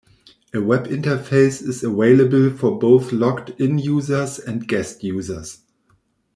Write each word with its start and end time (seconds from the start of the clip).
A 0.51 0.59
web 0.59 0.87
interface 0.87 1.61
is 1.61 1.83
available 1.83 2.49
for 2.57 2.79
both 2.79 3.11
logged 3.11 3.51
in 3.61 3.77
users 3.77 4.39
and 4.39 4.67
guest 4.67 5.03
users. 5.03 5.59